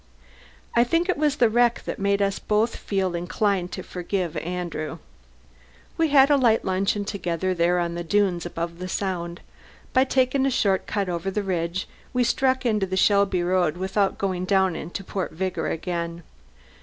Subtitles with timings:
[0.75, 4.97] I think it was the wreck that made us both feel inclined to forgive Andrew.
[5.95, 9.41] We had a light luncheon together there on the dunes above the Sound.
[9.93, 14.17] By taking a short cut over the ridge we struck into the Shelby road without
[14.17, 16.23] going down into Port Vigor again.